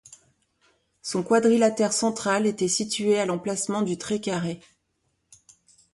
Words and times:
Son 1.03 1.21
quadrilatère 1.21 1.93
central 1.93 2.47
était 2.47 2.67
situé 2.67 3.19
à 3.19 3.27
l'emplacement 3.27 3.83
du 3.83 3.99
Trait-Carré. 3.99 4.59